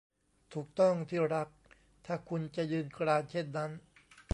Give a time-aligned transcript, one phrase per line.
[0.53, 1.49] ถูกต้อง ที่รัก
[2.05, 3.71] ถ้าคุณจะยืนกรานเช่นนั้น